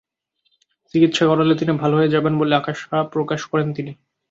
[0.93, 3.91] চিকিৎসা করালে তিনি ভালো হয়ে যাবেন বলে আশা প্রকাশ করেন তিনি।